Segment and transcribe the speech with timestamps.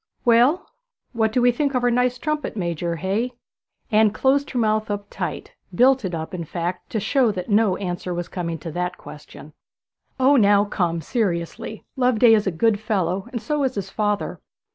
[0.25, 0.67] 'Well,
[1.13, 3.33] what do we think of our nice trumpet major, hey?'
[3.91, 7.77] Anne closed her mouth up tight, built it up, in fact, to show that no
[7.77, 9.53] answer was coming to that question.
[10.19, 14.41] 'O now, come, seriously, Loveday is a good fellow, and so is his father.'